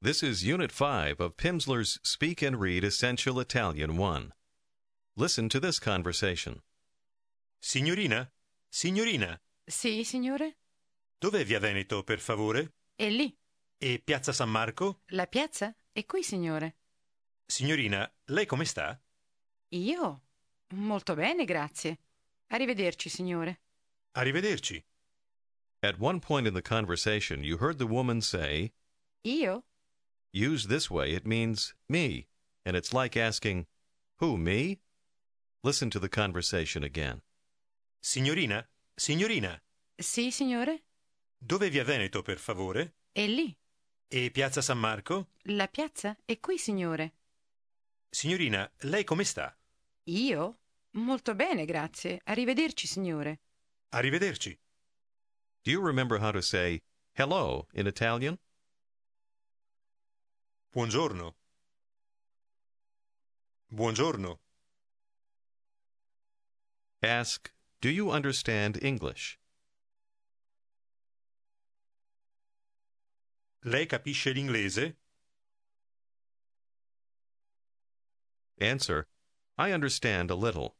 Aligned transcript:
This 0.00 0.22
is 0.22 0.44
Unit 0.44 0.70
5 0.70 1.18
of 1.20 1.36
Pimsleur's 1.36 1.98
Speak 2.04 2.40
and 2.42 2.60
Read 2.60 2.84
Essential 2.84 3.40
Italian 3.40 3.96
1. 3.96 4.32
Listen 5.16 5.48
to 5.48 5.58
this 5.58 5.80
conversation. 5.80 6.62
Signorina? 7.60 8.30
Signorina, 8.70 9.40
Sì, 9.66 10.04
signore? 10.04 10.56
dov'è 11.18 11.44
Via 11.44 11.58
Veneto, 11.58 12.02
per 12.04 12.18
favore? 12.20 12.74
È 12.94 13.08
lì. 13.10 13.36
E 13.78 13.98
Piazza 14.04 14.32
San 14.32 14.50
Marco? 14.50 15.00
La 15.08 15.26
piazza? 15.26 15.74
È 15.92 16.04
qui, 16.06 16.22
signore. 16.22 16.76
Signorina, 17.46 18.08
lei 18.26 18.46
come 18.46 18.64
sta? 18.66 19.00
Io? 19.70 20.22
Molto 20.74 21.14
bene, 21.14 21.44
grazie. 21.44 21.98
Arrivederci, 22.48 23.08
signore. 23.08 23.60
Arrivederci. 24.12 24.80
At 25.80 25.96
one 25.98 26.20
point 26.20 26.46
in 26.46 26.54
the 26.54 26.62
conversation, 26.62 27.42
you 27.42 27.56
heard 27.58 27.78
the 27.78 27.86
woman 27.86 28.20
say, 28.20 28.72
Io? 29.22 29.64
Used 30.32 30.68
this 30.68 30.90
way, 30.90 31.14
it 31.14 31.26
means 31.26 31.74
me, 31.88 32.26
and 32.64 32.76
it's 32.76 32.92
like 32.92 33.16
asking, 33.16 33.66
Who, 34.20 34.36
me? 34.36 34.80
Listen 35.62 35.90
to 35.90 35.98
the 35.98 36.08
conversation 36.08 36.82
again. 36.84 37.22
Signorina? 38.00 38.68
Signorina, 38.96 39.60
Sì, 39.96 40.30
signore? 40.30 40.82
dov'è 41.38 41.70
Via 41.70 41.84
Veneto, 41.84 42.22
per 42.22 42.38
favore? 42.38 42.94
È 43.12 43.26
lì. 43.26 43.56
E 44.08 44.30
Piazza 44.30 44.60
San 44.62 44.78
Marco? 44.78 45.28
La 45.44 45.66
piazza? 45.68 46.16
È 46.24 46.38
qui, 46.40 46.58
signore. 46.58 47.12
Signorina, 48.10 48.70
lei 48.82 49.04
come 49.04 49.24
sta? 49.24 49.54
Io? 50.04 50.58
Molto 50.92 51.34
bene, 51.34 51.64
grazie. 51.64 52.20
Arrivederci, 52.24 52.86
signore. 52.86 53.40
Arrivederci. 53.90 54.58
Do 55.62 55.70
you 55.70 55.84
remember 55.84 56.20
how 56.20 56.30
to 56.32 56.40
say 56.40 56.82
hello 57.14 57.66
in 57.74 57.86
Italian? 57.86 58.38
Buongiorno. 60.70 61.34
Buongiorno. 63.70 64.38
Ask, 67.02 67.52
Do 67.80 67.88
you 67.88 68.10
understand 68.10 68.78
English? 68.82 69.38
Lei 73.64 73.86
capisce 73.86 74.34
l'inglese? 74.34 74.96
Answer, 78.60 79.06
I 79.56 79.72
understand 79.72 80.30
a 80.30 80.34
little. 80.34 80.76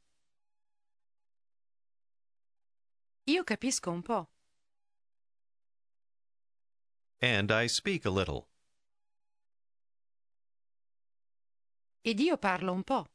Io 3.26 3.42
capisco 3.44 3.90
un 3.90 4.02
po'. 4.02 4.28
And 7.22 7.50
I 7.50 7.66
speak 7.68 8.04
a 8.04 8.10
little. 8.10 8.47
Ed 12.02 12.20
io 12.20 12.36
parlo 12.38 12.72
un 12.72 12.82
po'. 12.82 13.06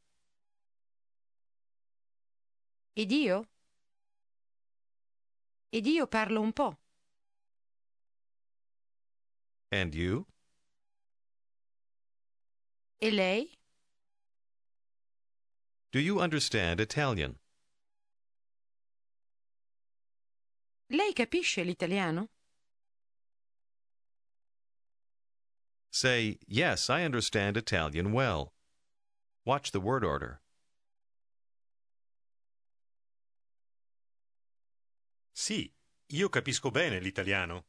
Ed 2.96 3.10
io? 3.10 3.48
Ed 5.70 5.86
io 5.86 6.06
parlo 6.06 6.40
un 6.40 6.52
po'. 6.52 6.78
And 9.72 9.94
you? 9.94 10.26
E 13.00 13.10
lei? 13.10 13.50
Do 15.90 15.98
you 15.98 16.20
understand 16.20 16.80
Italian? 16.80 17.38
Lei 20.88 21.12
capisce 21.12 21.64
l'italiano? 21.64 22.28
Say, 25.90 26.38
Yes, 26.46 26.88
I 26.88 27.02
understand 27.04 27.56
Italian 27.56 28.12
well. 28.12 28.53
Watch 29.46 29.72
the 29.72 29.80
word 29.80 30.04
order. 30.04 30.40
Sì, 35.32 35.70
io 36.12 36.28
capisco 36.30 36.70
bene 36.70 36.98
l'italiano. 36.98 37.66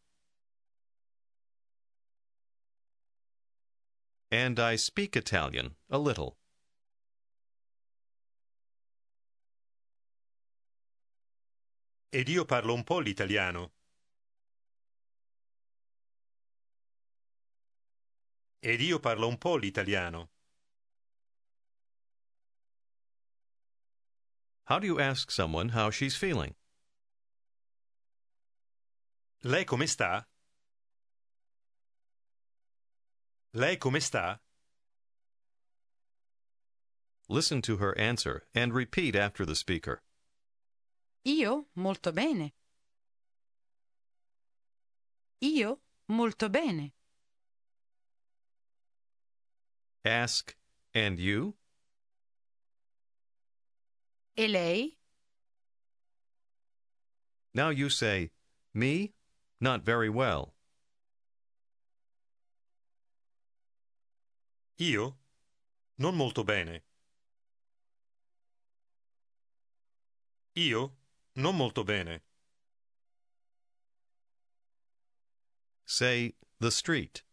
And 4.31 4.57
I 4.57 4.77
speak 4.77 5.17
Italian 5.17 5.75
a 5.89 5.97
little. 5.97 6.37
Ed 12.09 12.29
io 12.29 12.45
parlo 12.45 12.73
un 12.73 12.83
po' 12.83 12.99
l'italiano. 12.99 13.73
Ed 18.59 18.79
io 18.79 18.99
parlo 18.99 19.27
un 19.27 19.37
po' 19.37 19.57
l'italiano. 19.57 20.34
How 24.65 24.79
do 24.79 24.87
you 24.87 24.99
ask 24.99 25.29
someone 25.29 25.69
how 25.69 25.91
she's 25.91 26.15
feeling? 26.15 26.55
Lei 29.43 29.63
come 29.63 29.85
sta? 29.85 30.25
Lei 33.53 33.75
come 33.75 33.99
sta? 33.99 34.39
Listen 37.29 37.61
to 37.61 37.77
her 37.77 37.95
answer 37.97 38.43
and 38.55 38.73
repeat 38.73 39.15
after 39.15 39.45
the 39.45 39.55
speaker. 39.55 40.01
Io 41.25 41.67
molto 41.75 42.11
bene. 42.11 42.53
Io 45.41 45.79
molto 46.07 46.49
bene. 46.49 46.91
Ask, 50.03 50.55
And 50.93 51.19
you? 51.19 51.55
E 54.37 54.47
lei? 54.47 54.97
Now 57.53 57.69
you 57.69 57.89
say, 57.89 58.31
Me? 58.73 59.13
Not 59.61 59.85
very 59.85 60.09
well. 60.09 60.53
Io? 64.77 65.15
Non 65.97 66.15
molto 66.17 66.43
bene. 66.43 66.83
Io? 70.57 70.91
Non 71.35 71.55
molto 71.55 71.85
bene. 71.85 72.21
Say, 75.85 76.35
The 76.59 76.71
street. 76.71 77.23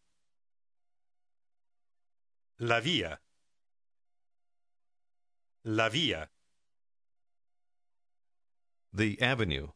La 2.59 2.79
via. 2.79 3.19
La 5.65 5.89
via. 5.89 6.29
The 8.95 9.19
avenue. 9.21 9.69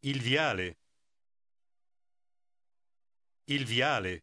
Il 0.00 0.20
viale. 0.20 0.76
Il 3.48 3.64
viale. 3.64 4.22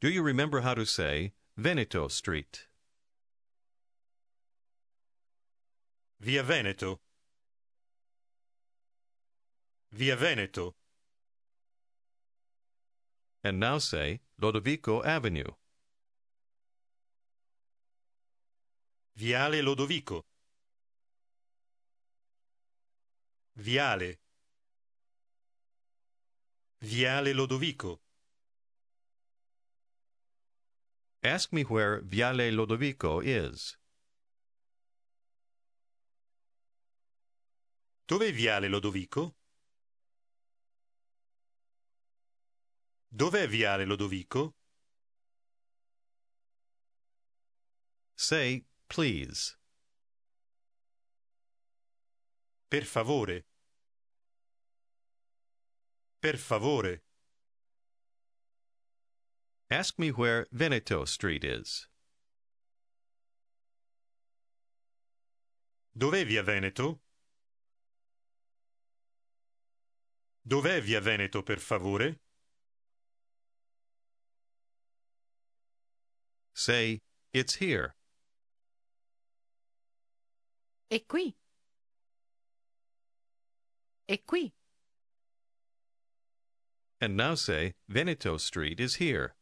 Do 0.00 0.08
you 0.08 0.22
remember 0.22 0.62
how 0.62 0.72
to 0.72 0.86
say 0.86 1.34
Veneto 1.58 2.08
Street? 2.08 2.68
Via 6.18 6.42
Veneto. 6.42 7.00
Via 9.92 10.16
Veneto. 10.16 10.74
And 13.44 13.60
now 13.60 13.76
say 13.76 14.20
Lodovico 14.40 15.04
Avenue. 15.04 15.52
Viale 19.18 19.62
Lodovico. 19.62 20.26
Viale. 23.54 24.20
Viale 26.82 27.32
Lodovico. 27.32 28.02
Ask 31.22 31.50
me 31.52 31.62
where 31.62 32.02
Viale 32.02 32.50
Lodovico 32.50 33.22
is. 33.24 33.78
Dov'è 38.04 38.30
Viale 38.32 38.68
Lodovico? 38.68 39.34
Dov'è 43.08 43.48
Viale 43.48 43.86
Lodovico? 43.86 44.54
Say, 48.14 48.64
please. 48.88 49.56
Per 52.70 52.82
favore. 52.82 53.44
Per 56.20 56.36
favore. 56.36 57.02
Ask 59.70 59.98
me 59.98 60.10
where 60.10 60.46
Veneto 60.52 61.04
Street 61.04 61.44
is. 61.44 61.88
Dov'è 65.96 66.24
Via 66.26 66.42
Veneto? 66.42 67.00
Dov'è 70.46 70.80
via 70.80 71.00
Veneto, 71.00 71.42
per 71.42 71.58
favore? 71.58 72.20
Say, 76.54 77.00
It's 77.32 77.56
here. 77.56 77.95
È 80.88 81.04
qui. 81.04 81.34
È 84.04 84.22
qui. 84.24 84.52
And 87.00 87.16
now 87.16 87.34
say, 87.34 87.74
Veneto 87.88 88.36
Street 88.38 88.78
is 88.78 88.96
here. 88.96 89.34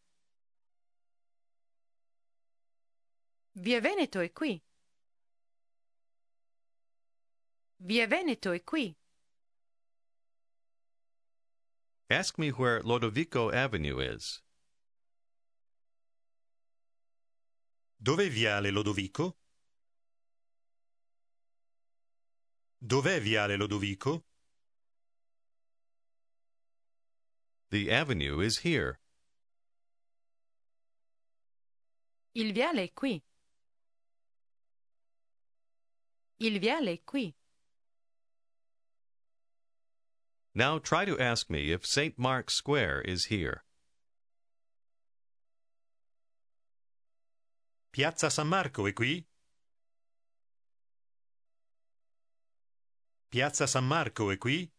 Via 3.56 3.80
Veneto 3.80 4.20
è 4.20 4.32
qui. 4.32 4.60
Via 7.78 8.06
Veneto 8.06 8.52
è 8.52 8.64
qui. 8.64 8.96
Ask 12.08 12.38
me 12.38 12.50
where 12.50 12.80
Lodovico 12.82 13.50
Avenue 13.50 14.00
is. 14.00 14.42
Dov'è 17.98 18.28
viale 18.28 18.70
Lodovico? 18.70 19.36
Dov'è 22.86 23.18
viale 23.18 23.56
Lodovico? 23.56 24.26
The 27.70 27.90
avenue 27.90 28.44
is 28.44 28.58
here. 28.58 29.00
Il 32.34 32.52
viale 32.52 32.82
è 32.82 32.92
qui. 32.92 33.24
Il 36.40 36.58
viale 36.58 36.92
è 36.92 37.02
qui. 37.02 37.34
Now 40.52 40.78
try 40.78 41.06
to 41.06 41.18
ask 41.18 41.48
me 41.48 41.72
if 41.72 41.86
St. 41.86 42.18
Mark's 42.18 42.52
Square 42.52 43.00
is 43.06 43.28
here. 43.30 43.64
Piazza 47.92 48.28
San 48.28 48.48
Marco 48.48 48.86
è 48.86 48.92
qui? 48.92 49.26
Piazza 53.34 53.66
San 53.66 53.82
Marco 53.88 54.30
è 54.30 54.38
qui? 54.38 54.70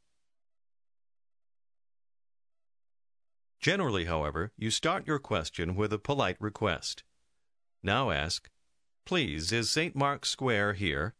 Generally, 3.59 4.05
however, 4.05 4.53
you 4.55 4.71
start 4.71 5.05
your 5.05 5.19
question 5.19 5.75
with 5.75 5.91
a 5.91 5.99
polite 5.99 6.37
request. 6.39 7.03
Now 7.83 8.11
ask, 8.11 8.49
Please, 9.03 9.51
is 9.51 9.69
St. 9.69 9.93
Mark's 9.93 10.29
Square 10.29 10.75
here? 10.75 11.15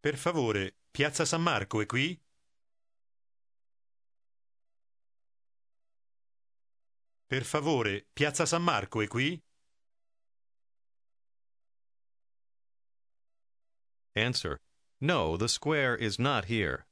Per 0.00 0.16
favore, 0.16 0.76
Piazza 0.92 1.26
San 1.26 1.42
Marco 1.42 1.80
è 1.80 1.86
qui? 1.86 2.20
Per 7.26 7.42
favore, 7.42 8.06
Piazza 8.14 8.46
San 8.46 8.62
Marco 8.62 9.00
è 9.00 9.08
qui? 9.08 9.42
Answer, 14.14 14.58
No, 15.00 15.36
the 15.36 15.48
square 15.48 15.96
is 15.96 16.18
not 16.18 16.44
here. 16.44 16.86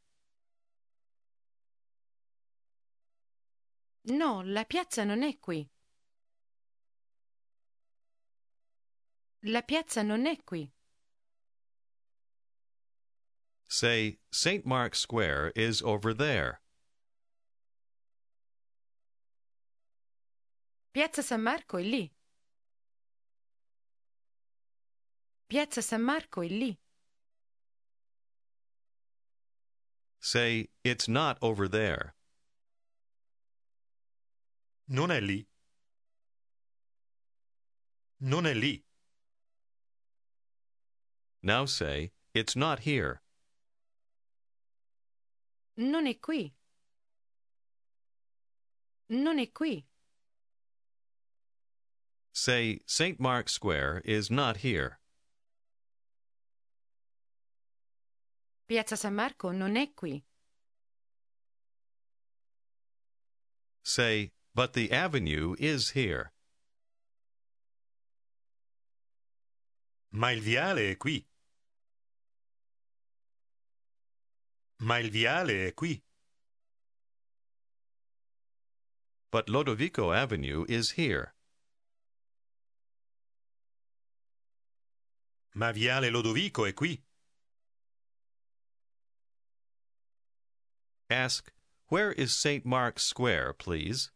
No, 4.05 4.43
la 4.43 4.65
piazza 4.65 5.05
non 5.05 5.23
è 5.23 5.39
qui. 5.39 5.69
La 9.45 9.63
piazza 9.63 10.03
non 10.03 10.27
è 10.27 10.37
qui. 10.45 10.71
Say, 13.69 14.19
St. 14.33 14.65
Mark's 14.65 14.99
Square 14.99 15.53
is 15.55 15.81
over 15.83 16.13
there. 16.13 16.61
Piazza 20.93 21.23
San 21.23 21.43
Marco 21.43 21.77
è 21.77 21.83
lì. 21.83 22.11
Piazza 25.47 25.81
San 25.81 26.03
Marco 26.03 26.43
è 26.43 26.49
lì. 26.49 26.80
Say, 30.21 30.69
It's 30.85 31.09
not 31.09 31.39
over 31.41 31.67
there. 31.67 32.15
Non 34.89 35.11
è 35.11 35.21
lì. 35.21 35.47
Non 38.21 38.47
è 38.47 38.55
lì. 38.55 38.85
Now 41.43 41.65
say, 41.65 42.13
It's 42.35 42.55
not 42.55 42.81
here. 42.81 43.23
Non 45.77 46.07
è 46.07 46.21
qui. 46.21 46.53
Non 49.09 49.39
è 49.39 49.51
qui. 49.53 49.87
Say, 52.33 52.81
St. 52.87 53.19
Mark's 53.19 53.53
Square 53.53 54.03
is 54.05 54.31
not 54.31 54.59
here. 54.59 55.00
Piazza 58.71 58.95
San 58.95 59.15
Marco 59.15 59.51
non 59.51 59.75
è 59.75 59.93
qui. 59.95 60.25
Say, 63.83 64.31
But 64.55 64.75
the 64.75 64.93
avenue 64.93 65.57
is 65.59 65.91
here. 65.91 66.33
Ma 70.13 70.31
il 70.31 70.41
viale 70.41 70.93
è 70.93 70.97
qui. 70.97 71.27
Ma 74.83 75.01
il 75.01 75.11
viale 75.11 75.67
è 75.67 75.75
qui. 75.75 76.01
But 79.33 79.49
Lodovico 79.49 80.13
Avenue 80.13 80.65
is 80.69 80.93
here. 80.93 81.35
Ma 85.55 85.73
viale 85.73 86.09
Lodovico 86.09 86.67
è 86.67 86.73
qui. 86.73 87.10
Ask, 91.11 91.51
Where 91.89 92.13
is 92.13 92.33
St. 92.33 92.65
Mark's 92.65 93.03
Square, 93.03 93.55
please? 93.55 94.13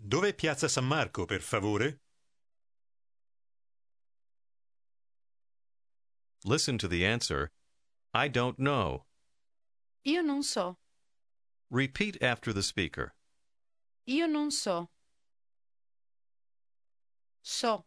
Dov'è 0.00 0.32
Piazza 0.36 0.68
San 0.68 0.84
Marco, 0.84 1.26
per 1.26 1.40
favore? 1.40 1.98
Listen 6.44 6.78
to 6.78 6.86
the 6.86 7.04
answer. 7.04 7.50
I 8.14 8.28
don't 8.28 8.60
know. 8.60 9.04
Io 10.06 10.22
non 10.22 10.44
so. 10.44 10.78
Repeat 11.68 12.22
after 12.22 12.52
the 12.52 12.62
speaker. 12.62 13.12
Io 14.06 14.26
non 14.26 14.52
so. 14.52 14.88
So. 17.42 17.84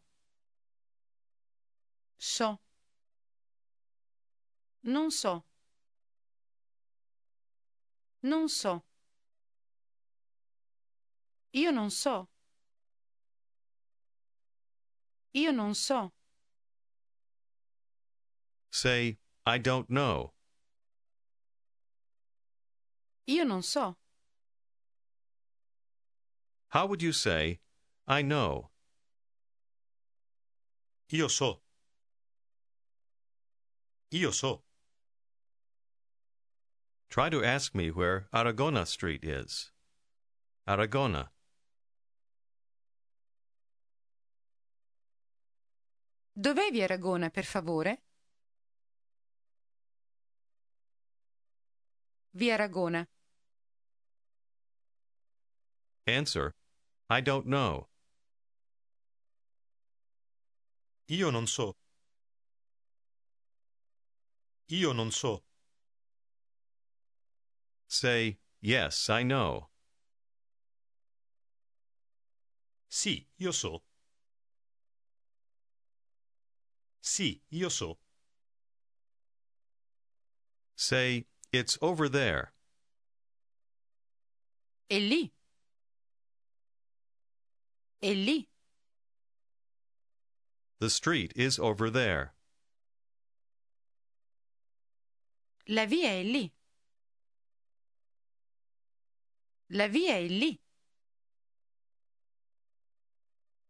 So. 2.19 2.59
Non 4.83 5.11
so. 5.11 5.43
Non 8.23 8.47
so. 8.49 8.83
Io 11.53 11.71
non 11.71 11.89
so. 11.91 12.27
Io 15.33 15.51
non 15.51 15.75
so. 15.75 16.11
Say, 18.71 19.17
I 19.45 19.57
don't 19.57 19.89
know. 19.89 20.33
Io 23.27 23.43
non 23.43 23.61
so. 23.61 23.97
How 26.69 26.85
would 26.85 27.01
you 27.01 27.11
say, 27.11 27.59
I 28.07 28.21
know? 28.21 28.69
Io 31.09 31.27
so. 31.27 31.61
Io 34.11 34.31
so. 34.31 34.63
Try 37.11 37.29
to 37.29 37.43
ask 37.43 37.75
me 37.75 37.91
where 37.91 38.29
Aragona 38.33 38.87
Street 38.87 39.25
is. 39.25 39.69
Aragona. 40.65 41.29
Dov'è 46.31 46.71
via 46.71 46.85
Aragona, 46.85 47.29
per 47.29 47.43
favore? 47.43 48.01
Via 52.31 52.53
Aragona. 52.53 53.05
Answer, 56.07 56.55
I 57.09 57.19
don't 57.19 57.45
know. 57.45 57.89
Io 61.07 61.29
non 61.29 61.45
so. 61.45 61.75
Io 64.67 64.93
non 64.93 65.11
so. 65.11 65.43
Say, 67.91 68.37
yes, 68.61 69.09
I 69.09 69.23
know. 69.23 69.67
Sì, 72.87 73.25
io 73.37 73.51
so. 73.51 73.81
Sì, 77.01 77.41
io 77.49 77.67
so. 77.67 77.97
Say, 80.77 81.25
it's 81.51 81.77
over 81.81 82.07
there. 82.07 82.53
È 84.89 84.97
lì. 84.97 85.29
È 88.01 88.13
lì. 88.13 88.47
The 90.79 90.89
street 90.89 91.33
is 91.35 91.59
over 91.59 91.89
there. 91.89 92.35
La 95.67 95.85
via 95.85 96.07
è 96.07 96.23
lì. 96.23 96.53
La 99.73 99.87
via 99.87 100.15
è 100.15 100.27
lì. 100.27 100.59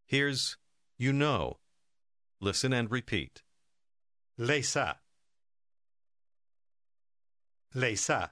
Here's 0.06 0.58
you 0.98 1.14
know. 1.14 1.60
Listen 2.40 2.74
and 2.74 2.90
repeat. 2.90 3.44
Lei 4.36 4.62
sa. 4.62 4.96
Lei 7.76 7.94
sa. 7.94 8.30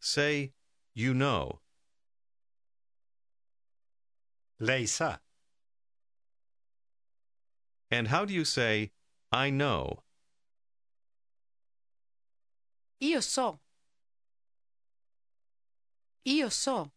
Say, 0.00 0.54
you 0.94 1.12
know. 1.12 1.60
Lei 4.58 4.86
sa. 4.86 5.18
And 7.90 8.08
how 8.08 8.24
do 8.24 8.32
you 8.32 8.46
say, 8.46 8.92
I 9.30 9.50
know? 9.50 10.02
Io 13.00 13.20
so. 13.20 13.60
Io 16.26 16.48
so. 16.48 16.90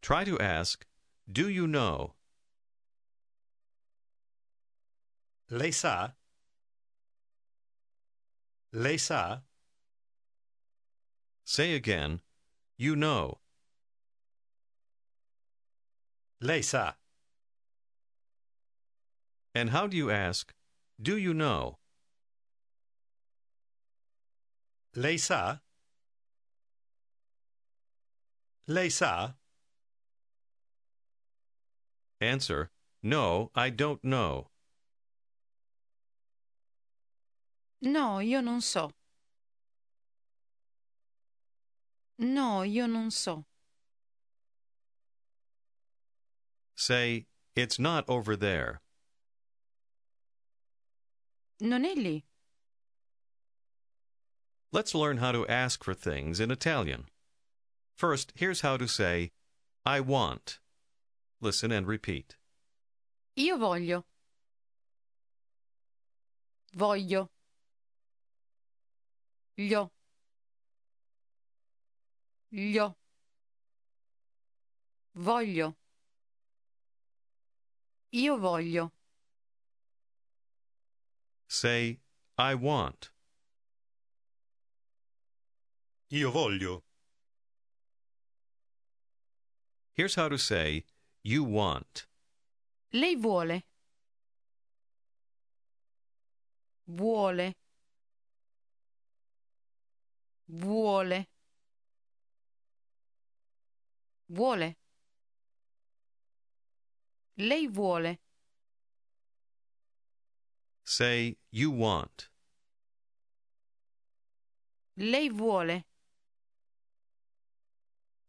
Try 0.00 0.24
to 0.24 0.38
ask, 0.38 0.86
do 1.30 1.48
you 1.48 1.66
know? 1.66 2.14
Lei 5.50 5.70
sa? 5.70 6.12
Lei 8.72 8.96
sa? 8.96 9.40
Say 11.44 11.74
again, 11.74 12.20
you 12.76 12.96
know. 12.96 13.38
Lei 16.40 16.62
sa? 16.62 16.94
And 19.54 19.70
how 19.70 19.86
do 19.86 19.96
you 19.96 20.10
ask, 20.10 20.52
do 21.00 21.16
you 21.16 21.34
know? 21.34 21.78
Lei 24.94 25.16
sa? 25.16 25.58
Lei 28.68 28.88
sa? 28.88 29.34
Answer, 32.20 32.70
no, 33.02 33.50
I 33.54 33.70
don't 33.70 34.02
know. 34.02 34.48
No, 37.80 38.18
io 38.18 38.40
non 38.40 38.60
so. 38.60 38.90
No, 42.18 42.62
io 42.62 42.86
non 42.86 43.10
so. 43.10 43.44
Say, 46.74 47.26
it's 47.54 47.78
not 47.78 48.04
over 48.08 48.34
there. 48.34 48.80
Non 51.60 51.84
è 51.84 51.94
lì. 51.94 52.24
Let's 54.72 54.94
learn 54.94 55.18
how 55.18 55.32
to 55.32 55.46
ask 55.46 55.84
for 55.84 55.94
things 55.94 56.40
in 56.40 56.50
Italian. 56.50 57.04
First, 57.96 58.34
here's 58.36 58.60
how 58.60 58.76
to 58.76 58.86
say, 58.86 59.32
I 59.86 60.00
want. 60.00 60.58
Listen 61.40 61.72
and 61.72 61.86
repeat. 61.86 62.36
Io 63.36 63.56
voglio. 63.56 64.04
Voglio. 66.76 67.30
Gli 69.56 69.74
Gli 72.50 72.78
Voglio. 75.14 75.74
Io 78.12 78.36
voglio. 78.36 78.92
Say, 81.48 82.00
I 82.36 82.54
want. 82.54 83.10
Io 86.10 86.30
voglio. 86.30 86.85
Here's 89.96 90.14
how 90.14 90.28
to 90.28 90.36
say, 90.36 90.84
you 91.22 91.42
want. 91.42 92.06
Lei 92.92 93.16
vuole. 93.16 93.62
Vuole. 96.86 97.54
Vuole. 100.48 101.26
Vuole. 104.28 104.76
Lei 107.38 107.66
vuole. 107.68 108.18
Say, 110.84 111.38
you 111.50 111.70
want. 111.70 112.28
Lei 114.98 115.30
vuole. 115.30 115.84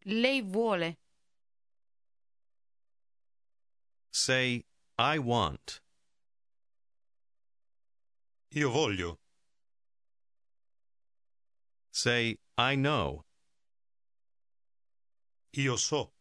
Lei 0.05 0.41
vuole. 0.41 0.97
Say, 4.27 4.65
I 4.99 5.19
want. 5.19 5.79
Io 8.53 8.69
voglio. 8.69 9.19
Say, 11.93 12.35
I 12.57 12.75
know. 12.75 13.23
Io 15.55 15.77
so. 15.77 16.11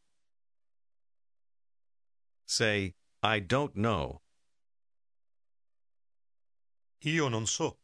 Say, 2.47 2.95
I 3.25 3.41
don't 3.41 3.75
know. 3.75 4.21
Io 7.05 7.29
non 7.29 7.45
so. 7.45 7.77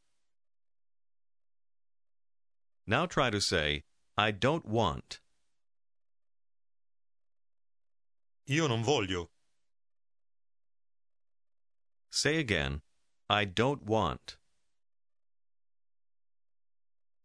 Now 2.87 3.07
try 3.07 3.29
to 3.29 3.41
say, 3.41 3.83
I 4.17 4.31
don't 4.31 4.67
want. 4.67 5.19
Io 8.47 8.69
non 8.69 8.85
voglio. 8.85 9.26
Say 12.14 12.37
again, 12.37 12.83
I 13.31 13.47
don't 13.47 13.85
want. 13.85 14.37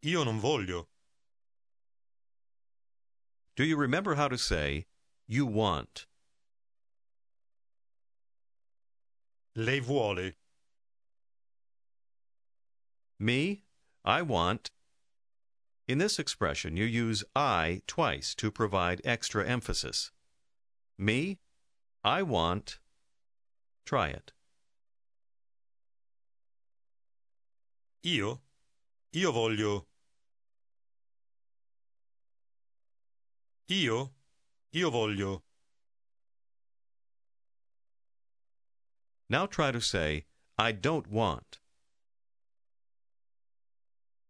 Io 0.06 0.24
non 0.24 0.39
voglio. 0.39 0.86
Do 3.58 3.65
you 3.65 3.75
remember 3.75 4.15
how 4.15 4.29
to 4.29 4.38
say, 4.38 4.86
you 5.27 5.46
want? 5.46 6.06
Lei 9.56 9.82
vuole. 9.82 10.36
Me, 13.20 13.63
I 14.06 14.22
want. 14.22 14.72
In 15.86 15.98
this 15.98 16.17
expression, 16.17 16.77
you 16.77 16.86
use 16.86 17.25
I 17.36 17.82
twice 17.88 18.34
to 18.36 18.51
provide 18.51 19.01
extra 19.03 19.46
emphasis. 19.46 20.12
Me, 20.98 21.39
I 22.06 22.22
want. 22.22 22.79
Try 23.86 24.08
it. 24.08 24.32
Io? 28.08 28.42
Io 29.12 29.32
voglio. 29.34 29.86
Io? 33.68 34.14
Io 34.72 34.90
voglio. 34.90 35.44
Now 39.28 39.46
try 39.46 39.74
to 39.74 39.82
say, 39.82 40.26
I 40.58 40.72
don't 40.72 41.08
want. 41.10 41.60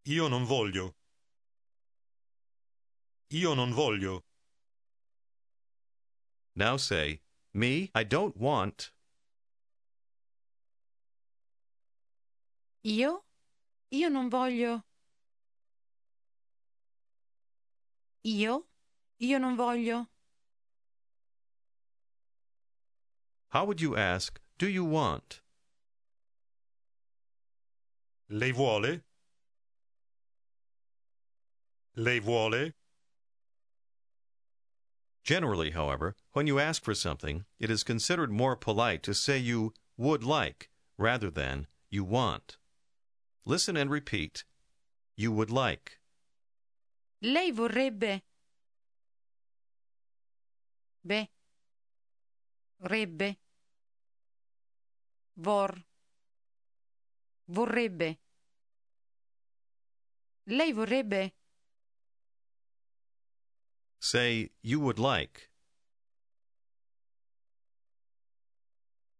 Io 0.05 0.27
non 0.27 0.45
voglio. 0.45 0.95
Io 3.29 3.53
non 3.53 3.73
voglio. 3.73 4.23
Now 6.55 6.77
say, 6.77 7.21
me, 7.53 7.91
I 7.93 8.03
don't 8.03 8.35
want. 8.37 8.91
Io? 12.81 13.26
Io 13.91 14.09
non 14.09 14.29
voglio. 14.29 14.83
Io? 18.23 18.65
Io 19.19 19.37
non 19.37 19.55
voglio. 19.55 20.07
How 23.49 23.65
would 23.65 23.79
you 23.81 23.95
ask, 23.95 24.39
do 24.57 24.67
you 24.67 24.83
want? 24.83 25.41
Lei 28.29 28.51
vuole? 28.51 29.03
Lei 31.95 32.19
vuole? 32.19 32.73
Generally, 35.23 35.71
however, 35.71 36.15
When 36.37 36.45
you 36.45 36.59
ask 36.59 36.83
for 36.83 36.93
something, 36.93 37.45
it 37.57 37.71
is 37.71 37.83
considered 37.83 38.29
more 38.29 38.55
polite 38.55 39.01
to 39.01 39.15
say 39.15 39.39
you 39.39 39.73
would 39.97 40.23
like 40.23 40.69
rather 40.95 41.31
than 41.31 41.65
you 41.89 42.03
want. 42.03 42.57
Listen 43.47 43.77
and 43.77 43.89
repeat. 43.89 44.43
You 45.15 45.31
would 45.31 45.49
like. 45.49 46.01
Lei 47.21 47.53
vorrebbe. 47.53 48.21
Be. 51.01 51.29
Rebbe. 52.81 53.37
Vor. 55.37 55.81
Vorrebbe. 57.47 58.17
Lei 60.47 60.73
vorrebbe. 60.73 61.31
Say 64.01 64.51
you 64.61 64.81
would 64.81 64.99
like. 64.99 65.49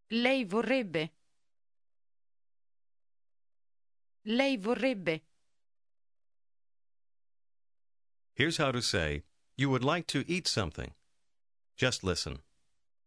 Lei 0.09 0.43
vorrebbe. 0.43 1.11
Lei 4.29 4.57
vorrebbe. 4.57 5.21
Here's 8.33 8.57
how 8.57 8.71
to 8.71 8.81
say 8.81 9.23
you 9.55 9.69
would 9.69 9.85
like 9.85 10.05
to 10.07 10.25
eat 10.27 10.47
something. 10.47 10.91
Just 11.77 12.03
listen. 12.03 12.39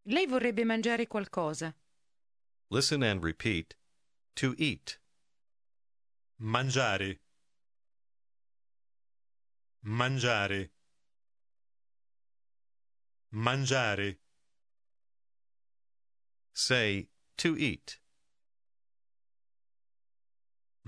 Lei 0.06 0.26
vorrebbe 0.26 0.64
mangiare 0.64 1.06
qualcosa. 1.06 1.74
Listen 2.70 3.02
and 3.02 3.22
repeat. 3.22 3.74
To 4.36 4.54
eat. 4.56 4.98
Mangiare. 6.40 7.18
Mangiare. 9.84 10.70
Mangiare. 13.34 14.16
Say 16.54 17.08
to 17.36 17.58
eat. 17.58 18.00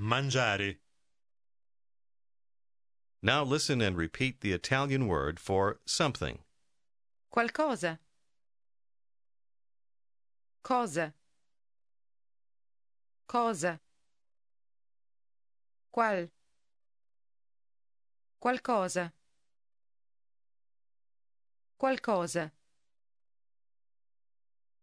Mangiare. 0.03 0.79
Now 3.23 3.45
listen 3.45 3.81
and 3.81 3.97
repeat 3.97 4.41
the 4.41 4.51
Italian 4.51 5.07
word 5.07 5.39
for 5.39 5.79
something. 5.87 6.41
Qualcosa. 7.33 8.01
Cosa. 10.65 11.15
Cosa. 13.29 13.79
Qual. 15.93 16.29
Qualcosa. 18.43 19.13
Qualcosa. 21.81 22.51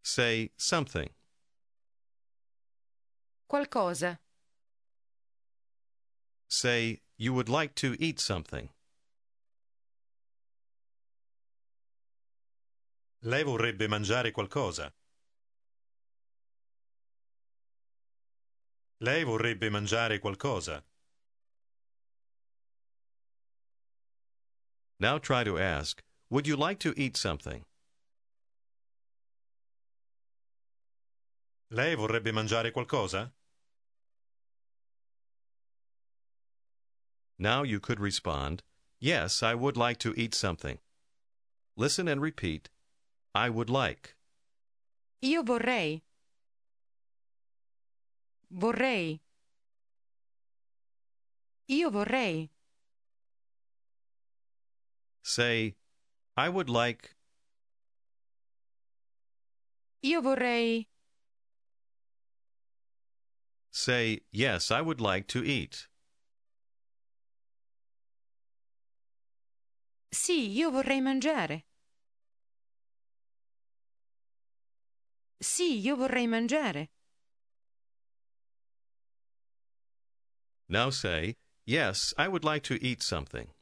Say 0.02 0.52
something. 0.56 1.10
Qualcosa. 3.52 4.18
Say 6.52 7.02
you 7.16 7.32
would 7.34 7.48
like 7.48 7.76
to 7.76 7.96
eat 8.00 8.20
something. 8.20 8.70
Lei 13.22 13.44
vorrebbe 13.44 13.88
mangiare 13.88 14.32
qualcosa? 14.32 14.92
Lei 18.98 19.24
vorrebbe 19.24 19.70
mangiare 19.70 20.20
qualcosa? 20.20 20.84
Now 25.00 25.20
try 25.20 25.44
to 25.44 25.58
ask, 25.60 26.02
would 26.30 26.48
you 26.48 26.56
like 26.58 26.80
to 26.80 26.94
eat 26.98 27.16
something? 27.16 27.64
Lei 31.70 31.96
vorrebbe 31.96 32.32
mangiare 32.32 32.72
qualcosa? 32.72 33.32
Now 37.42 37.64
you 37.64 37.80
could 37.80 38.02
respond, 38.02 38.64
Yes, 39.00 39.42
I 39.42 39.56
would 39.56 39.78
like 39.78 39.98
to 40.00 40.14
eat 40.18 40.36
something. 40.36 40.78
Listen 41.78 42.10
and 42.10 42.22
repeat, 42.22 42.68
I 43.34 43.50
would 43.50 43.70
like. 43.70 44.16
Io 45.24 45.42
vorrei. 45.44 46.02
Vorrei. 48.52 49.22
Io 51.70 51.90
vorrei. 51.90 52.50
Say, 55.24 55.76
I 56.36 56.50
would 56.50 56.70
like. 56.70 57.16
Io 60.04 60.22
vorrei. 60.22 60.88
Say, 63.72 64.22
Yes, 64.32 64.72
I 64.72 64.82
would 64.82 65.00
like 65.00 65.28
to 65.28 65.44
eat. 65.44 65.89
Sì, 70.12 70.52
io 70.52 70.72
vorrei 70.72 71.02
mangiare. 71.02 71.66
Sì, 75.38 75.80
io 75.80 75.96
vorrei 75.96 76.28
mangiare. 76.28 76.92
Now 80.68 80.90
say, 80.90 81.36
Yes, 81.66 82.14
I 82.18 82.28
would 82.28 82.44
like 82.44 82.64
to 82.64 82.84
eat 82.84 83.02
something. 83.04 83.54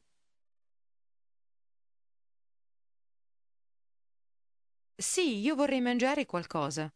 Sì, 4.97 5.39
io 5.39 5.55
vorrei 5.55 5.81
mangiare 5.81 6.25
qualcosa. 6.25 6.89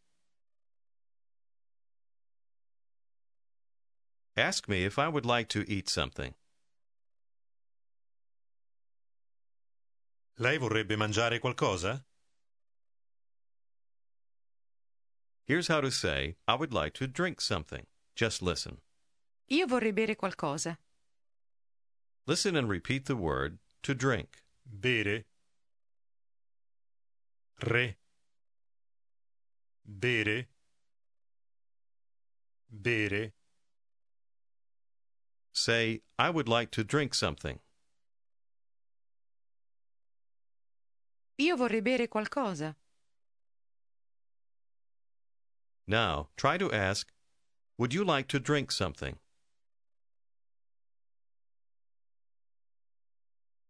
Ask 4.36 4.68
me 4.68 4.86
if 4.86 4.98
I 4.98 5.08
would 5.08 5.26
like 5.26 5.50
to 5.50 5.64
eat 5.70 5.90
something. 5.90 6.34
Lei 10.38 10.58
vorrebbe 10.58 10.96
mangiare 10.96 11.40
qualcosa? 11.40 12.04
Here's 15.46 15.68
how 15.68 15.82
to 15.82 15.92
say, 15.92 16.36
I 16.48 16.56
would 16.56 16.74
like 16.74 16.94
to 16.94 17.08
drink 17.08 17.42
something. 17.42 17.86
Just 18.16 18.42
listen. 18.42 18.78
Io 19.50 19.66
vorrei 19.68 19.94
bere 19.94 20.16
qualcosa. 20.16 20.78
Listen 22.26 22.56
and 22.56 22.70
repeat 22.70 23.06
the 23.06 23.16
word 23.16 23.60
to 23.84 23.94
drink. 23.94 24.44
Bere. 24.66 25.26
Re. 27.68 27.98
Bere. 29.86 30.48
Bere. 32.72 33.34
Say, 35.52 36.02
I 36.18 36.30
would 36.30 36.48
like 36.48 36.72
to 36.72 36.84
drink 36.84 37.14
something. 37.14 37.60
Io 41.42 41.56
vorrei 41.56 41.82
bere 41.82 42.08
qualcosa. 42.08 42.76
Now, 45.88 46.30
try 46.36 46.58
to 46.60 46.72
ask, 46.72 47.12
Would 47.78 47.96
you 47.96 48.04
like 48.04 48.28
to 48.28 48.40
drink 48.40 48.72
something? 48.72 49.18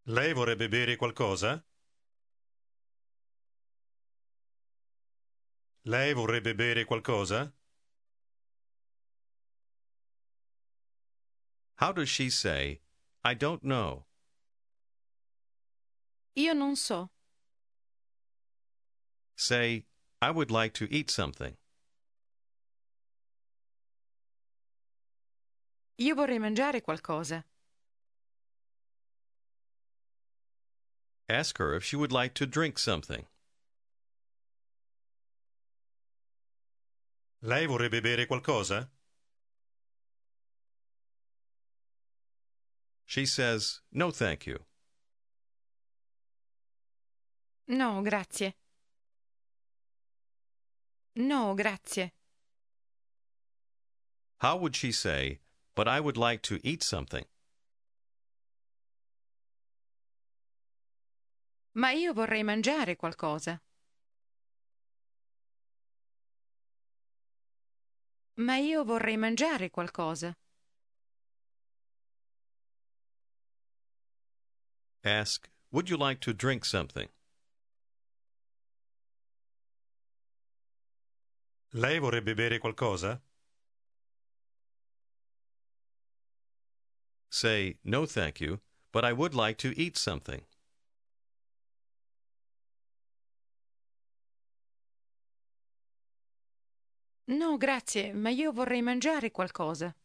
Lei 0.05 0.33
vorrebbe 0.33 0.67
bere 0.69 0.97
qualcosa? 0.97 1.63
Lei 5.85 6.13
vorrebbe 6.13 6.53
bere 6.53 6.83
qualcosa? 6.83 7.53
How 11.75 11.93
does 11.93 12.09
she 12.09 12.29
say, 12.29 12.81
I 13.23 13.33
don't 13.33 13.63
know? 13.63 14.07
Io 16.35 16.53
non 16.53 16.75
so. 16.75 17.09
Say, 19.41 19.85
I 20.21 20.29
would 20.29 20.51
like 20.51 20.71
to 20.75 20.87
eat 20.93 21.09
something. 21.09 21.57
Io 25.95 26.13
vorrei 26.13 26.37
mangiare 26.37 26.81
qualcosa. 26.81 27.43
Ask 31.27 31.57
her 31.57 31.73
if 31.73 31.83
she 31.83 31.95
would 31.95 32.11
like 32.11 32.35
to 32.35 32.45
drink 32.45 32.77
something. 32.77 33.25
Lei 37.41 37.65
vorrebbe 37.65 37.99
bere 37.99 38.27
qualcosa? 38.27 38.89
She 43.05 43.25
says, 43.25 43.81
No, 43.91 44.11
thank 44.11 44.45
you. 44.45 44.59
No, 47.67 48.03
grazie. 48.03 48.53
No, 51.15 51.53
grazie. 51.55 52.11
How 54.37 54.57
would 54.57 54.75
she 54.75 54.91
say, 54.91 55.39
but 55.75 55.87
I 55.87 55.99
would 55.99 56.17
like 56.17 56.41
to 56.43 56.59
eat 56.63 56.83
something? 56.83 57.25
Ma 61.73 61.91
io 61.91 62.13
vorrei 62.13 62.43
mangiare 62.43 62.95
qualcosa. 62.95 63.61
Ma 68.35 68.57
io 68.57 68.83
vorrei 68.83 69.17
mangiare 69.17 69.69
qualcosa. 69.69 70.33
Ask, 75.03 75.49
would 75.71 75.89
you 75.89 75.97
like 75.97 76.19
to 76.21 76.33
drink 76.33 76.65
something? 76.65 77.09
Lei 81.73 81.99
vorrebbe 81.99 82.33
bere 82.35 82.59
qualcosa? 82.59 83.21
Say, 87.29 87.77
No, 87.83 88.05
thank 88.05 88.41
you, 88.41 88.59
but 88.91 89.05
I 89.05 89.13
would 89.13 89.33
like 89.33 89.57
to 89.59 89.73
eat 89.79 89.95
something. 89.95 90.41
No, 97.27 97.55
grazie, 97.57 98.11
ma 98.11 98.29
io 98.29 98.51
vorrei 98.51 98.81
mangiare 98.81 99.31
qualcosa. 99.31 99.95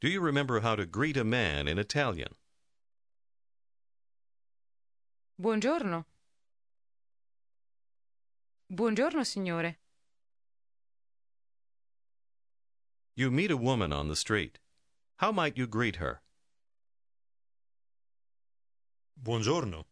Do 0.00 0.08
you 0.08 0.20
remember 0.20 0.60
how 0.60 0.76
to 0.76 0.84
greet 0.84 1.16
a 1.16 1.24
man 1.24 1.66
in 1.66 1.78
Italian? 1.78 2.34
Buongiorno. 5.40 6.04
Buongiorno, 8.66 9.24
signore. 9.24 9.80
You 13.14 13.30
meet 13.30 13.50
a 13.50 13.56
woman 13.56 13.90
on 13.90 14.08
the 14.08 14.16
street. 14.16 14.60
How 15.16 15.32
might 15.32 15.56
you 15.56 15.66
greet 15.66 15.96
her? 15.96 16.20
Buongiorno. 19.14 19.86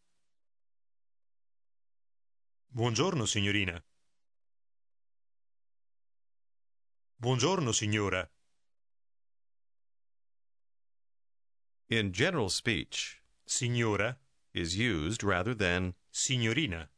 Buongiorno, 2.68 3.24
signorina. 3.24 3.82
Buongiorno, 7.16 7.72
signora. 7.72 8.30
In 11.86 12.12
general 12.12 12.50
speech, 12.50 13.22
Signora, 13.46 14.14
is 14.58 14.76
used 14.76 15.22
rather 15.22 15.54
than 15.54 15.94
signorina. 16.10 16.88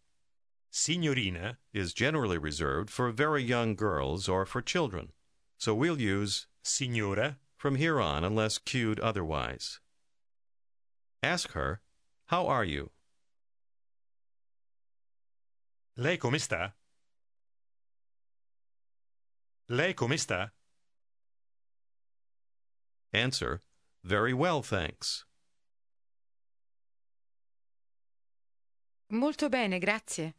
Signorina 0.70 1.58
is 1.72 1.92
generally 1.92 2.38
reserved 2.38 2.90
for 2.90 3.10
very 3.10 3.42
young 3.42 3.74
girls 3.74 4.28
or 4.28 4.46
for 4.46 4.62
children. 4.62 5.12
So 5.58 5.74
we'll 5.74 6.00
use 6.00 6.46
signora, 6.62 7.38
from 7.56 7.74
here 7.74 8.00
on 8.00 8.24
unless 8.24 8.56
cued 8.56 8.98
otherwise. 9.00 9.80
Ask 11.22 11.52
her, 11.52 11.82
How 12.26 12.46
are 12.46 12.64
you? 12.64 12.90
lei 15.96 16.16
come 16.16 16.38
sta? 16.38 16.72
Lei 19.68 19.92
come 19.92 20.16
sta? 20.16 20.50
Answer, 23.12 23.60
Very 24.02 24.32
well, 24.32 24.62
thanks. 24.62 25.26
Molto 29.12 29.48
bene, 29.48 29.78
grazie. 29.78 30.34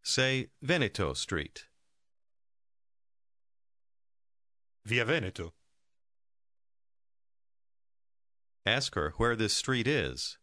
Say 0.00 0.50
Veneto 0.60 1.12
Street. 1.12 1.68
Via 4.84 5.04
Veneto. 5.04 5.54
Ask 8.64 8.94
her 8.94 9.12
where 9.16 9.34
this 9.34 9.54
street 9.54 9.86
is. 9.86 10.38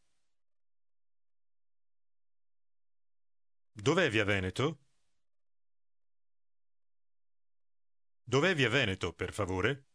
Dov'è 3.74 4.10
via 4.10 4.26
Veneto? 4.26 4.78
Dov'è 8.28 8.54
via 8.56 8.70
Veneto, 8.70 9.14
per 9.14 9.32
favore? 9.32 9.86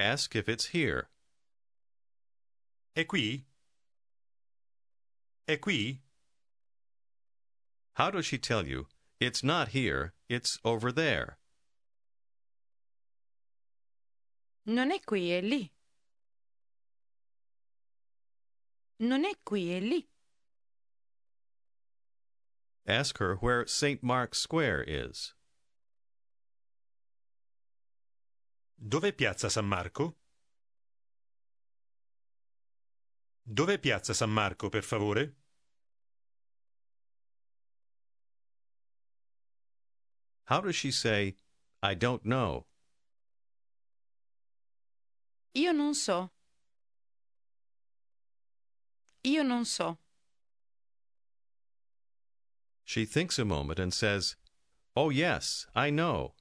Ask 0.00 0.34
if 0.34 0.48
it's 0.48 0.68
here. 0.68 1.10
È 2.96 3.04
qui? 3.04 3.44
È 5.46 5.60
qui? 5.60 6.00
How 7.96 8.10
does 8.10 8.24
she 8.24 8.38
tell 8.38 8.66
you? 8.66 8.86
It's 9.20 9.44
not 9.44 9.68
here, 9.68 10.14
it's 10.26 10.58
over 10.64 10.90
there. 10.90 11.36
Non 14.66 14.90
è 14.90 15.00
qui, 15.04 15.32
è 15.32 15.42
lì. 15.42 15.70
Non 19.00 19.24
è 19.26 19.34
qui, 19.44 19.70
è 19.72 19.80
lì. 19.80 20.08
Ask 22.86 23.18
her 23.18 23.36
where 23.36 23.66
St. 23.66 24.02
Mark's 24.02 24.38
Square 24.38 24.82
is. 24.84 25.34
Dov'è 28.82 29.12
piazza 29.12 29.50
San 29.50 29.66
Marco? 29.66 30.16
Dov'è 33.42 33.78
piazza 33.78 34.14
San 34.14 34.30
Marco, 34.30 34.70
per 34.70 34.82
favore? 34.82 35.34
How 40.44 40.62
does 40.62 40.76
she 40.76 40.90
say, 40.90 41.36
I 41.82 41.94
don't 41.94 42.24
know? 42.24 42.64
Io 45.52 45.72
non 45.72 45.94
so. 45.94 46.30
Io 49.24 49.42
non 49.42 49.66
so. 49.66 49.98
She 52.82 53.04
thinks 53.04 53.38
a 53.38 53.44
moment 53.44 53.78
and 53.78 53.92
says, 53.92 54.36
Oh, 54.96 55.10
yes, 55.10 55.66
I 55.74 55.90
know. 55.90 56.34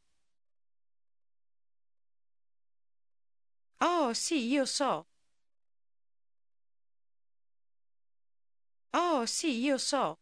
Oh, 4.09 4.13
sì, 4.13 4.51
io 4.51 4.65
so. 4.65 5.05
Oh, 8.91 9.23
sì, 9.27 9.59
io 9.59 9.77
so. 9.77 10.17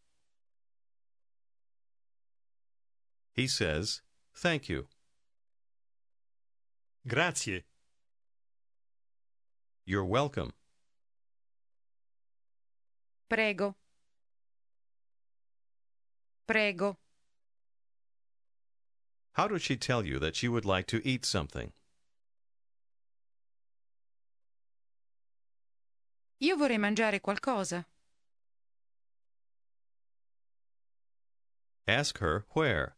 He 3.32 3.46
says, 3.46 4.02
Thank 4.34 4.68
you. 4.68 4.88
Grazie. 7.06 7.64
You're 9.86 10.04
welcome. 10.04 10.52
Prego. 13.30 13.74
Prego. 16.46 16.98
How 19.32 19.48
does 19.48 19.62
she 19.62 19.78
tell 19.78 20.04
you 20.04 20.18
that 20.18 20.36
she 20.36 20.46
would 20.46 20.66
like 20.66 20.86
to 20.88 21.00
eat 21.08 21.24
something? 21.24 21.72
Io 26.40 26.56
vorrei 26.56 26.78
mangiare 26.78 27.20
qualcosa. 27.20 27.84
Ask 31.86 32.18
her 32.18 32.44
where. 32.54 32.96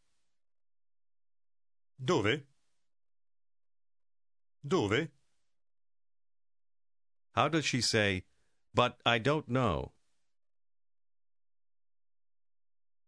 Dove? 1.96 2.46
Dove? 4.62 5.10
How 7.32 7.48
does 7.48 7.64
she 7.64 7.80
say, 7.80 8.24
But 8.74 9.00
I 9.06 9.18
don't 9.18 9.48
know? 9.48 9.92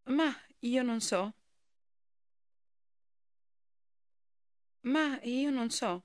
Ma 0.07 0.35
io 0.61 0.83
non 0.83 1.01
so. 1.01 1.35
Ma 4.85 5.19
io 5.23 5.51
non 5.51 5.71
so. 5.71 6.03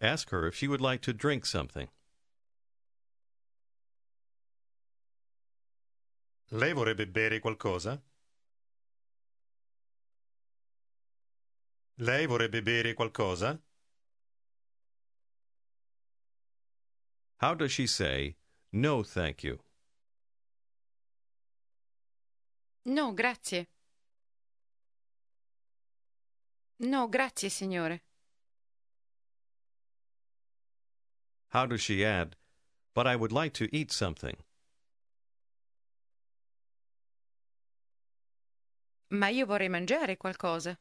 Ask 0.00 0.30
her 0.30 0.46
if 0.46 0.54
she 0.54 0.68
would 0.68 0.80
like 0.80 1.02
to 1.02 1.12
drink 1.12 1.44
something. 1.44 1.88
Lei 6.50 6.72
vorrebbe 6.72 7.06
bere 7.06 7.40
qualcosa? 7.40 8.00
Lei 11.96 12.26
vorrebbe 12.26 12.62
bere 12.62 12.94
qualcosa? 12.94 13.60
How 17.38 17.54
does 17.54 17.72
she 17.72 17.86
say, 17.86 18.36
No, 18.72 19.02
thank 19.02 19.42
you? 19.42 19.58
No, 22.84 23.12
grazie. 23.12 23.66
No, 26.78 27.08
grazie, 27.08 27.48
signore. 27.50 28.02
How 31.50 31.66
does 31.66 31.80
she 31.80 32.04
add, 32.04 32.36
But 32.94 33.06
I 33.06 33.14
would 33.14 33.30
like 33.30 33.52
to 33.54 33.68
eat 33.72 33.92
something? 33.92 34.36
Ma 39.10 39.28
io 39.28 39.46
vorrei 39.46 39.68
mangiare 39.68 40.16
qualcosa. 40.16 40.76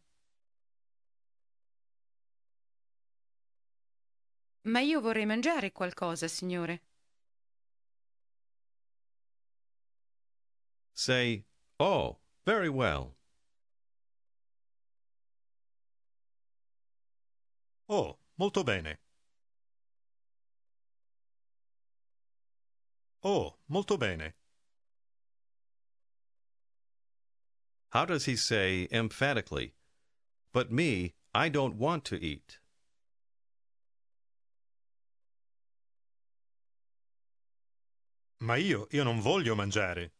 Ma 4.63 4.79
io 4.79 4.99
vorrei 4.99 5.25
mangiare 5.25 5.71
qualcosa, 5.71 6.27
signore. 6.27 6.81
Say, 10.93 11.45
Oh, 11.79 12.17
very 12.45 12.67
well. 12.69 13.15
Oh, 17.87 18.17
molto 18.37 18.63
bene. 18.63 18.99
Oh, 23.23 23.55
molto 23.67 23.97
bene. 23.97 24.35
How 27.89 28.05
does 28.05 28.25
he 28.25 28.35
say 28.35 28.87
emphatically, 28.91 29.73
But 30.53 30.71
me, 30.71 31.13
I 31.33 31.49
don't 31.49 31.75
want 31.77 32.03
to 32.05 32.15
eat? 32.15 32.59
Ma 38.39 38.55
io, 38.55 38.87
io 38.91 39.03
non 39.03 39.19
voglio 39.19 39.55
mangiare. 39.55 40.11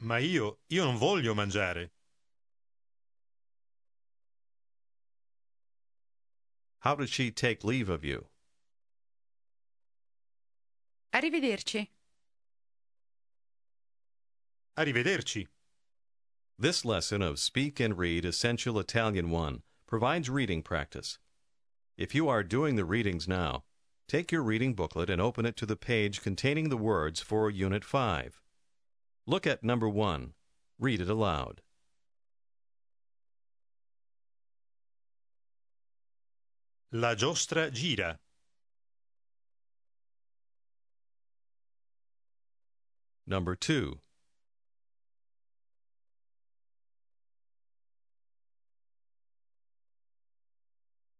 Ma 0.00 0.18
io, 0.18 0.60
io 0.68 0.84
non 0.84 0.96
voglio 0.96 1.34
mangiare. 1.34 1.95
How 6.86 6.94
does 6.94 7.10
she 7.10 7.32
take 7.32 7.64
leave 7.64 7.88
of 7.88 8.04
you? 8.04 8.26
Arrivederci. 11.12 11.88
Arrivederci. 14.78 15.48
This 16.56 16.84
lesson 16.84 17.22
of 17.22 17.40
Speak 17.40 17.80
and 17.80 17.98
Read 17.98 18.24
Essential 18.24 18.78
Italian 18.78 19.30
1 19.30 19.62
provides 19.88 20.30
reading 20.30 20.62
practice. 20.62 21.18
If 21.96 22.14
you 22.14 22.28
are 22.28 22.44
doing 22.44 22.76
the 22.76 22.84
readings 22.84 23.26
now, 23.26 23.64
take 24.06 24.30
your 24.30 24.44
reading 24.44 24.72
booklet 24.72 25.10
and 25.10 25.20
open 25.20 25.44
it 25.44 25.56
to 25.56 25.66
the 25.66 25.74
page 25.74 26.22
containing 26.22 26.68
the 26.68 26.76
words 26.76 27.18
for 27.18 27.50
Unit 27.50 27.84
5. 27.84 28.40
Look 29.26 29.44
at 29.44 29.64
number 29.64 29.88
1. 29.88 30.34
Read 30.78 31.00
it 31.00 31.10
aloud. 31.10 31.62
La 36.90 37.14
giostra 37.14 37.68
gira. 37.70 38.18
Number 43.26 43.56
2. 43.56 44.00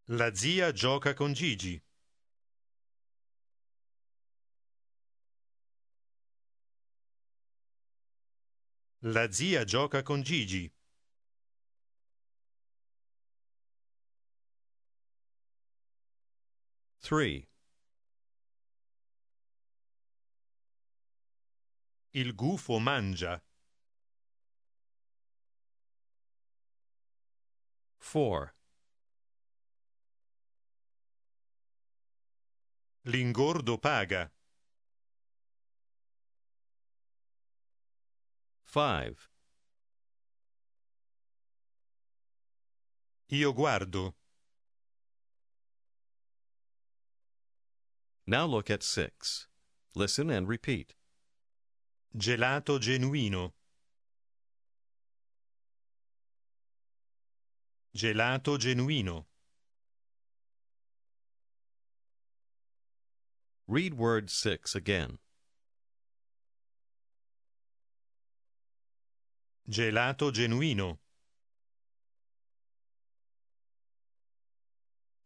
La 0.08 0.32
zia 0.32 0.70
gioca 0.70 1.14
con 1.14 1.32
Gigi. 1.32 1.82
La 9.00 9.32
zia 9.32 9.64
gioca 9.64 10.02
con 10.02 10.22
Gigi. 10.22 10.75
Three. 17.06 17.46
Il 22.14 22.34
gufo 22.34 22.80
mangia. 22.80 23.40
Four. 27.98 28.52
L'ingordo 33.02 33.78
paga. 33.78 34.28
Five. 38.64 39.30
Io 43.28 43.52
guardo. 43.52 44.16
Now 48.26 48.44
look 48.44 48.70
at 48.70 48.82
six. 48.82 49.46
Listen 49.94 50.30
and 50.30 50.48
repeat. 50.48 50.94
Gelato 52.16 52.80
genuino. 52.80 53.52
Gelato 57.96 58.58
genuino. 58.58 59.26
Read 63.68 63.94
word 63.94 64.28
six 64.28 64.74
again. 64.74 65.18
Gelato 69.70 70.32
genuino. 70.32 70.98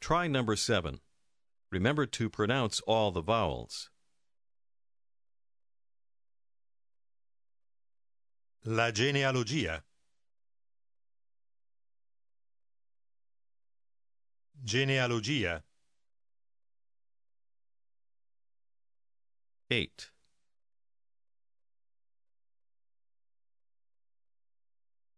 Try 0.01 0.27
number 0.27 0.57
seven. 0.57 1.01
Remember 1.71 2.05
to 2.05 2.29
pronounce 2.29 2.81
all 2.81 3.13
the 3.13 3.23
vowels. 3.23 3.91
La 8.65 8.91
genealogia. 8.91 9.83
Genealogia. 14.65 15.63
Eight. 19.71 20.11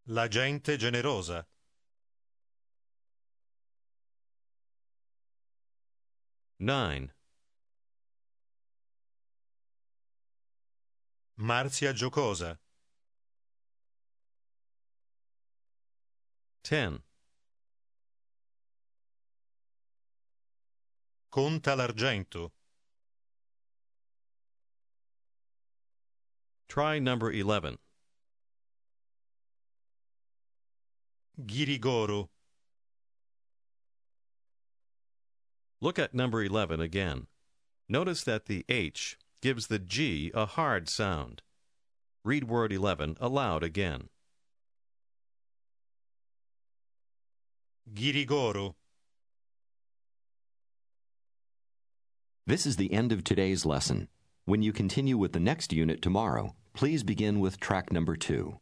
La 0.06 0.28
gente 0.28 0.76
generosa. 0.76 1.46
Nine. 6.62 7.10
Marzia 11.40 11.92
giocosa. 11.92 12.56
Ten. 16.62 17.02
Conta 21.30 21.74
l'argento. 21.74 22.52
Try 26.68 27.00
number 27.00 27.32
eleven. 27.32 27.76
Ghirigoro. 31.44 32.30
Look 35.82 35.98
at 35.98 36.14
number 36.14 36.44
11 36.44 36.80
again. 36.80 37.26
Notice 37.88 38.22
that 38.22 38.46
the 38.46 38.64
H 38.68 39.18
gives 39.40 39.66
the 39.66 39.80
G 39.80 40.30
a 40.32 40.46
hard 40.46 40.88
sound. 40.88 41.42
Read 42.24 42.44
word 42.44 42.72
11 42.72 43.16
aloud 43.20 43.64
again. 43.64 44.08
Ghirigoro. 47.92 48.76
This 52.46 52.64
is 52.64 52.76
the 52.76 52.92
end 52.92 53.10
of 53.10 53.24
today's 53.24 53.66
lesson. 53.66 54.06
When 54.44 54.62
you 54.62 54.72
continue 54.72 55.18
with 55.18 55.32
the 55.32 55.40
next 55.40 55.72
unit 55.72 56.00
tomorrow, 56.00 56.54
please 56.74 57.02
begin 57.02 57.40
with 57.40 57.58
track 57.58 57.90
number 57.90 58.14
two. 58.14 58.60